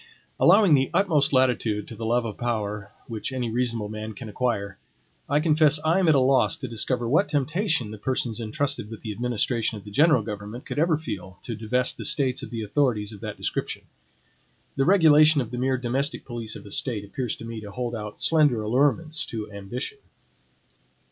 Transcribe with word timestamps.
Allowing 0.39 0.73
the 0.73 0.89
utmost 0.95 1.31
latitude 1.31 1.87
to 1.87 1.95
the 1.95 2.07
love 2.07 2.25
of 2.25 2.35
power 2.35 2.91
which 3.05 3.31
any 3.31 3.51
reasonable 3.51 3.87
man 3.87 4.13
can 4.13 4.29
require, 4.29 4.79
I 5.29 5.39
confess 5.39 5.79
I 5.85 5.99
am 5.99 6.07
at 6.07 6.15
a 6.15 6.19
loss 6.19 6.57
to 6.57 6.67
discover 6.67 7.07
what 7.07 7.29
temptation 7.29 7.91
the 7.91 7.99
persons 7.99 8.39
intrusted 8.39 8.89
with 8.89 9.01
the 9.01 9.11
administration 9.11 9.77
of 9.77 9.83
the 9.83 9.91
general 9.91 10.23
government 10.23 10.65
could 10.65 10.79
ever 10.79 10.97
feel 10.97 11.37
to 11.43 11.55
divest 11.55 11.97
the 11.97 12.05
States 12.05 12.41
of 12.41 12.49
the 12.49 12.63
authorities 12.63 13.13
of 13.13 13.19
that 13.21 13.37
description. 13.37 13.83
The 14.75 14.85
regulation 14.85 15.39
of 15.39 15.51
the 15.51 15.59
mere 15.59 15.77
domestic 15.77 16.25
police 16.25 16.55
of 16.55 16.65
a 16.65 16.71
State 16.71 17.05
appears 17.05 17.35
to 17.35 17.45
me 17.45 17.61
to 17.61 17.69
hold 17.69 17.93
out 17.93 18.19
slender 18.19 18.63
allurements 18.63 19.23
to 19.27 19.51
ambition. 19.51 19.99